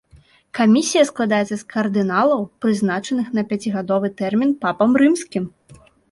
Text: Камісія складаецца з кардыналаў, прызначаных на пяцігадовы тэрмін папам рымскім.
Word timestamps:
Камісія 0.59 1.01
складаецца 1.09 1.49
з 1.49 1.57
кардыналаў, 1.73 2.41
прызначаных 2.65 3.27
на 3.39 3.43
пяцігадовы 3.51 4.07
тэрмін 4.23 4.55
папам 4.65 4.97
рымскім. 5.03 5.45